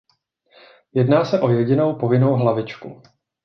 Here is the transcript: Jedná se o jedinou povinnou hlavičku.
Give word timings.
Jedná 0.93 1.25
se 1.25 1.41
o 1.41 1.49
jedinou 1.49 1.95
povinnou 1.95 2.35
hlavičku. 2.35 3.01